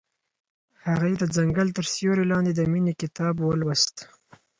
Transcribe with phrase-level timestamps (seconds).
[0.85, 3.95] هغې د ځنګل تر سیوري لاندې د مینې کتاب ولوست.